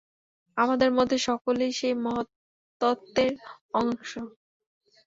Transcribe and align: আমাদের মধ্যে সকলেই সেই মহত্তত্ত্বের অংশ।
আমাদের 0.57 0.89
মধ্যে 0.93 1.17
সকলেই 1.27 1.71
সেই 1.79 1.95
মহত্তত্ত্বের 2.03 3.33
অংশ। 3.73 4.11